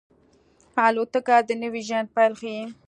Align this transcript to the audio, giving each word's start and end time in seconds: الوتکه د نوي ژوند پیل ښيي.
الوتکه 0.85 1.35
د 1.47 1.49
نوي 1.61 1.81
ژوند 1.87 2.07
پیل 2.15 2.33
ښيي. 2.39 2.61